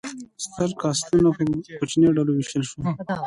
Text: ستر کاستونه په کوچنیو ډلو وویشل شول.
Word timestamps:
ستر 0.45 0.69
کاستونه 0.81 1.29
په 1.37 1.41
کوچنیو 1.79 2.15
ډلو 2.17 2.31
وویشل 2.33 2.63
شول. 2.69 2.85